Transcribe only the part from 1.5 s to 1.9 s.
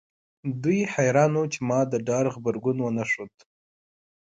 چې ما